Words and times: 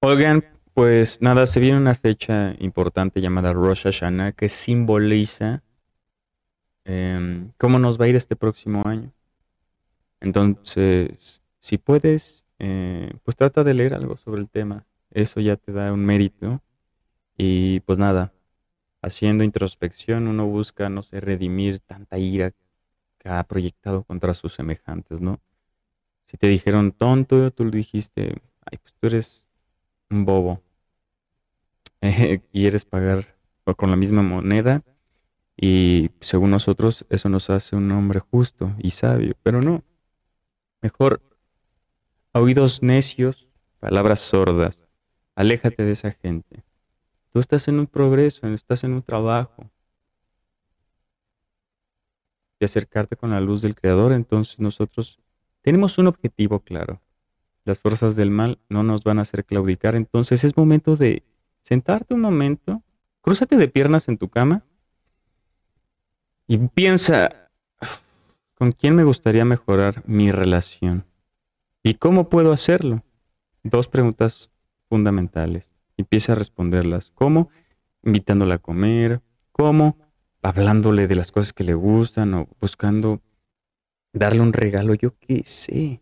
Oigan, 0.00 0.44
pues 0.74 1.20
nada, 1.22 1.44
se 1.46 1.58
viene 1.58 1.76
una 1.76 1.96
fecha 1.96 2.54
importante 2.60 3.20
llamada 3.20 3.52
Rosh 3.52 3.82
Hashanah 3.82 4.30
que 4.30 4.48
simboliza 4.48 5.64
em, 6.84 7.50
cómo 7.58 7.80
nos 7.80 8.00
va 8.00 8.04
a 8.04 8.08
ir 8.08 8.14
este 8.14 8.36
próximo 8.36 8.86
año. 8.86 9.12
Entonces, 10.20 11.42
si 11.58 11.78
puedes, 11.78 12.44
eh, 12.60 13.10
pues 13.24 13.36
trata 13.36 13.64
de 13.64 13.74
leer 13.74 13.92
algo 13.92 14.16
sobre 14.16 14.40
el 14.40 14.48
tema. 14.48 14.86
Eso 15.10 15.40
ya 15.40 15.56
te 15.56 15.72
da 15.72 15.92
un 15.92 16.04
mérito. 16.04 16.62
Y 17.36 17.80
pues 17.80 17.98
nada, 17.98 18.32
haciendo 19.02 19.42
introspección 19.42 20.28
uno 20.28 20.46
busca, 20.46 20.88
no 20.90 21.02
sé, 21.02 21.20
redimir 21.20 21.80
tanta 21.80 22.18
ira 22.18 22.52
que 23.18 23.28
ha 23.28 23.42
proyectado 23.44 24.04
contra 24.04 24.34
sus 24.34 24.54
semejantes, 24.54 25.20
¿no? 25.20 25.40
Si 26.26 26.36
te 26.36 26.46
dijeron 26.48 26.92
tonto, 26.92 27.50
tú 27.50 27.64
le 27.64 27.72
dijiste, 27.78 28.42
ay, 28.64 28.78
pues 28.78 28.94
tú 29.00 29.08
eres 29.08 29.47
bobo. 30.10 30.62
Quieres 32.52 32.84
pagar 32.84 33.36
con 33.76 33.90
la 33.90 33.96
misma 33.96 34.22
moneda 34.22 34.82
y 35.56 36.10
según 36.20 36.50
nosotros 36.50 37.04
eso 37.10 37.28
nos 37.28 37.50
hace 37.50 37.76
un 37.76 37.90
hombre 37.90 38.20
justo 38.20 38.74
y 38.78 38.90
sabio, 38.90 39.34
pero 39.42 39.60
no. 39.60 39.82
Mejor 40.80 41.20
oídos 42.32 42.82
necios, 42.82 43.50
palabras 43.80 44.20
sordas. 44.20 44.86
Aléjate 45.34 45.82
de 45.82 45.92
esa 45.92 46.12
gente. 46.12 46.64
Tú 47.32 47.40
estás 47.40 47.68
en 47.68 47.78
un 47.78 47.86
progreso, 47.86 48.46
estás 48.48 48.84
en 48.84 48.92
un 48.92 49.02
trabajo. 49.02 49.70
Y 52.60 52.64
acercarte 52.64 53.16
con 53.16 53.30
la 53.30 53.40
luz 53.40 53.62
del 53.62 53.74
Creador, 53.74 54.12
entonces 54.12 54.58
nosotros 54.58 55.20
tenemos 55.62 55.98
un 55.98 56.08
objetivo 56.08 56.60
claro. 56.60 57.00
Las 57.68 57.80
fuerzas 57.80 58.16
del 58.16 58.30
mal 58.30 58.58
no 58.70 58.82
nos 58.82 59.04
van 59.04 59.18
a 59.18 59.22
hacer 59.22 59.44
claudicar, 59.44 59.94
entonces 59.94 60.42
es 60.42 60.56
momento 60.56 60.96
de 60.96 61.22
sentarte 61.62 62.14
un 62.14 62.22
momento, 62.22 62.82
crúzate 63.20 63.58
de 63.58 63.68
piernas 63.68 64.08
en 64.08 64.16
tu 64.16 64.30
cama 64.30 64.64
y 66.46 66.56
piensa, 66.56 67.50
¿con 68.54 68.72
quién 68.72 68.96
me 68.96 69.04
gustaría 69.04 69.44
mejorar 69.44 70.02
mi 70.06 70.32
relación? 70.32 71.04
¿Y 71.82 71.94
cómo 71.94 72.30
puedo 72.30 72.52
hacerlo? 72.52 73.04
Dos 73.62 73.86
preguntas 73.86 74.48
fundamentales. 74.88 75.70
Empieza 75.98 76.32
a 76.32 76.36
responderlas. 76.36 77.12
¿Cómo? 77.14 77.50
Invitándola 78.02 78.54
a 78.54 78.58
comer. 78.58 79.20
¿Cómo? 79.52 79.98
Hablándole 80.40 81.06
de 81.06 81.16
las 81.16 81.32
cosas 81.32 81.52
que 81.52 81.64
le 81.64 81.74
gustan 81.74 82.32
o 82.32 82.48
buscando 82.62 83.20
darle 84.14 84.40
un 84.40 84.54
regalo, 84.54 84.94
yo 84.94 85.18
qué 85.18 85.42
sé. 85.44 86.00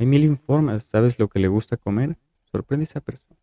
Hay 0.00 0.06
mil 0.06 0.24
informes. 0.24 0.84
¿Sabes 0.84 1.18
lo 1.18 1.28
que 1.28 1.38
le 1.38 1.48
gusta 1.48 1.76
comer? 1.76 2.16
Sorprende 2.50 2.84
a 2.84 2.84
esa 2.84 3.00
persona. 3.02 3.38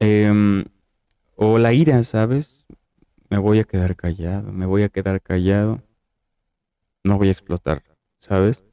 Em, 0.00 0.64
o 1.36 1.58
la 1.58 1.72
ira, 1.72 2.02
¿sabes? 2.02 2.66
Me 3.30 3.38
voy 3.38 3.60
a 3.60 3.64
quedar 3.64 3.94
callado, 3.94 4.52
me 4.52 4.66
voy 4.66 4.82
a 4.82 4.88
quedar 4.88 5.22
callado. 5.22 5.80
No 7.04 7.18
voy 7.18 7.28
a 7.28 7.30
explotar, 7.30 7.84
¿sabes? 8.18 8.64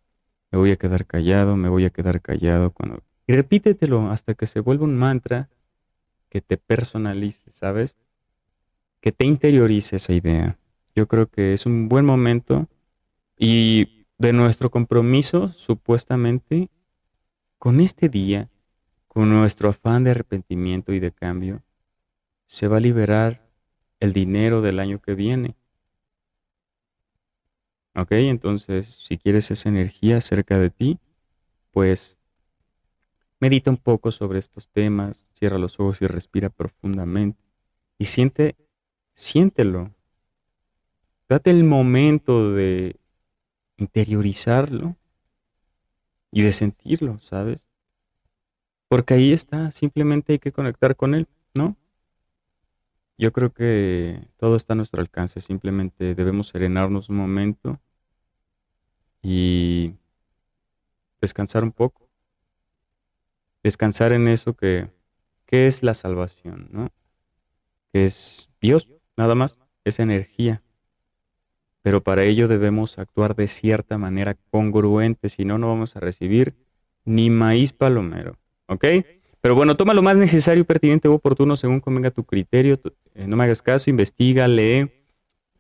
Me 0.52 0.58
voy 0.58 0.72
a 0.72 0.76
quedar 0.76 1.06
callado, 1.06 1.56
me 1.56 1.70
voy 1.70 1.86
a 1.86 1.92
quedar 1.92 2.20
callado. 2.20 2.72
Cuando... 2.72 3.04
Y 3.28 3.36
repítetelo 3.36 4.10
hasta 4.10 4.34
que 4.34 4.48
se 4.48 4.60
vuelva 4.60 4.86
un 4.86 4.96
mantra 4.96 5.50
que 6.30 6.42
te 6.42 6.58
personalice, 6.58 7.52
¿sabes? 7.52 7.96
Que 9.02 9.12
te 9.12 9.26
interiorice 9.26 9.98
esa 9.98 10.14
idea. 10.14 10.58
Yo 10.96 11.08
creo 11.08 11.28
que 11.28 11.54
es 11.54 11.68
un 11.68 11.90
buen 11.90 12.06
momento 12.06 12.68
y 13.38 14.03
de 14.24 14.34
nuestro 14.34 14.72
compromiso, 14.72 15.50
supuestamente, 15.50 16.70
con 17.58 17.82
este 17.82 18.08
día, 18.08 18.50
con 19.10 19.30
nuestro 19.30 19.70
afán 19.70 20.06
de 20.06 20.12
arrepentimiento 20.12 20.94
y 20.94 21.00
de 21.00 21.12
cambio, 21.12 21.62
se 22.46 22.70
va 22.70 22.78
a 22.78 22.80
liberar 22.80 23.46
el 24.00 24.14
dinero 24.14 24.62
del 24.62 24.80
año 24.80 25.02
que 25.02 25.14
viene. 25.14 25.56
¿Ok? 27.96 28.12
Entonces, 28.14 28.88
si 28.88 29.18
quieres 29.18 29.52
esa 29.52 29.68
energía 29.68 30.22
cerca 30.22 30.58
de 30.58 30.70
ti, 30.70 31.00
pues 31.72 32.18
medita 33.40 33.72
un 33.72 33.78
poco 33.78 34.10
sobre 34.12 34.40
estos 34.40 34.70
temas, 34.70 35.26
cierra 35.34 35.58
los 35.58 35.82
ojos 35.82 36.02
y 36.02 36.08
respira 36.08 36.50
profundamente. 36.50 37.44
Y 37.98 38.06
siente, 38.06 38.56
siéntelo. 39.14 39.92
Date 41.28 41.52
el 41.52 41.66
momento 41.66 42.54
de 42.54 43.03
interiorizarlo 43.84 44.96
y 46.32 46.42
de 46.42 46.52
sentirlo, 46.52 47.20
¿sabes? 47.20 47.66
Porque 48.88 49.14
ahí 49.14 49.32
está, 49.32 49.72
simplemente 49.72 50.34
hay 50.34 50.40
que 50.40 50.52
conectar 50.52 50.96
con 50.96 51.14
Él, 51.16 51.28
¿no? 51.54 51.76
Yo 53.18 53.32
creo 53.32 53.54
que 53.54 54.28
todo 54.38 54.56
está 54.56 54.74
a 54.74 54.76
nuestro 54.76 55.02
alcance, 55.02 55.42
simplemente 55.42 56.16
debemos 56.16 56.48
serenarnos 56.48 57.10
un 57.10 57.18
momento 57.18 57.80
y 59.22 59.94
descansar 61.22 61.64
un 61.64 61.72
poco. 61.72 62.10
Descansar 63.62 64.12
en 64.12 64.28
eso 64.28 64.54
que, 64.56 64.90
que 65.46 65.68
es 65.68 65.84
la 65.84 65.94
salvación, 65.94 66.68
¿no? 66.72 66.90
Que 67.92 68.06
es 68.06 68.50
Dios, 68.60 68.90
nada 69.16 69.36
más, 69.36 69.58
es 69.86 70.00
energía. 70.00 70.64
Pero 71.84 72.02
para 72.02 72.24
ello 72.24 72.48
debemos 72.48 72.98
actuar 72.98 73.36
de 73.36 73.48
cierta 73.48 74.00
manera 74.00 74.36
congruente, 74.50 75.30
si 75.30 75.46
no, 75.46 75.60
no 75.60 75.68
vamos 75.68 75.96
a 75.96 76.00
recibir 76.00 76.56
ni 77.06 77.30
maíz 77.30 77.74
palomero. 77.74 78.38
¿Ok? 78.68 78.86
Pero 79.42 79.56
bueno, 79.56 79.76
toma 79.76 79.94
lo 79.94 80.02
más 80.02 80.18
necesario, 80.18 80.64
pertinente 80.64 81.10
o 81.10 81.14
oportuno 81.14 81.58
según 81.58 81.82
convenga 81.82 82.10
tu 82.10 82.24
criterio. 82.24 82.80
Eh, 83.14 83.28
no 83.28 83.36
me 83.36 83.44
hagas 83.44 83.62
caso, 83.62 83.90
investiga, 83.90 84.48
lee, 84.48 84.90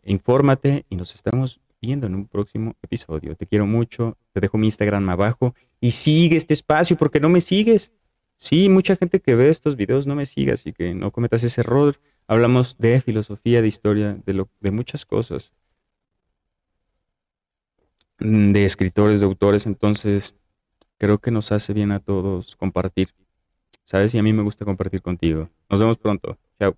infórmate 0.05 0.85
y 0.89 0.95
nos 0.95 1.13
estamos 1.13 1.59
viendo 1.81 2.07
en 2.07 2.15
un 2.15 2.25
próximo 2.25 2.75
episodio. 2.81 3.35
Te 3.35 3.45
quiero 3.45 3.67
mucho, 3.67 4.17
te 4.31 4.39
dejo 4.39 4.57
mi 4.57 4.67
Instagram 4.67 5.09
abajo 5.09 5.53
y 5.81 5.91
sigue 5.91 6.37
este 6.37 6.53
espacio 6.53 6.95
porque 6.95 7.19
no 7.19 7.27
me 7.27 7.41
sigues. 7.41 7.91
Sí, 8.37 8.69
mucha 8.69 8.95
gente 8.95 9.19
que 9.19 9.35
ve 9.35 9.49
estos 9.49 9.75
videos 9.75 10.07
no 10.07 10.15
me 10.15 10.25
sigue, 10.25 10.53
así 10.53 10.71
que 10.71 10.93
no 10.93 11.11
cometas 11.11 11.43
ese 11.43 11.59
error. 11.59 11.95
Hablamos 12.25 12.77
de 12.77 13.01
filosofía, 13.01 13.61
de 13.61 13.67
historia, 13.67 14.17
de, 14.25 14.33
lo, 14.33 14.49
de 14.61 14.71
muchas 14.71 15.05
cosas. 15.05 15.51
De 18.23 18.63
escritores, 18.63 19.19
de 19.19 19.25
autores, 19.25 19.67
entonces 19.67 20.33
creo 20.97 21.19
que 21.19 21.29
nos 21.29 21.51
hace 21.51 21.73
bien 21.73 21.91
a 21.91 21.99
todos 21.99 22.55
compartir. 22.55 23.09
¿Sabes? 23.83 24.15
Y 24.15 24.19
a 24.19 24.23
mí 24.23 24.33
me 24.33 24.43
gusta 24.43 24.65
compartir 24.65 25.01
contigo. 25.01 25.49
Nos 25.69 25.79
vemos 25.79 25.97
pronto. 25.97 26.37
Chao. 26.59 26.77